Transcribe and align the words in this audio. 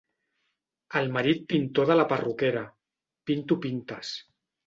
El 1.01 1.09
marit 1.17 1.43
pintor 1.51 1.91
de 1.91 1.97
la 1.99 2.07
perruquera: 2.13 2.65
—Pinto 3.31 3.59
pintes. 3.67 4.17